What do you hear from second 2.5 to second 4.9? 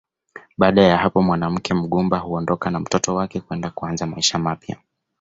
na mtoto wake kwenda kuanza maisha mapya